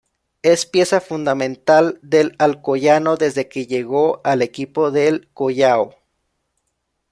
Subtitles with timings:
[0.41, 5.93] Es pieza fundamental del Alcoyano desde que llegó al equipo de El Collao.